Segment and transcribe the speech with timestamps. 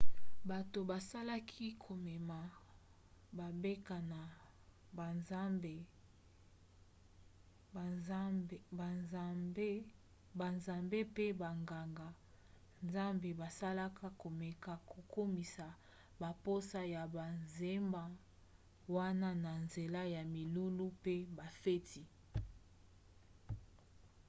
[0.49, 2.39] bato bazalaki komema
[3.37, 4.21] bambeka na
[10.39, 15.65] banzambe mpe banganga-nzambe bazalaka komeka kokomisa
[16.21, 18.03] bamposa ya banzema
[18.95, 22.03] wana na nzela ya milulu mpe bafeti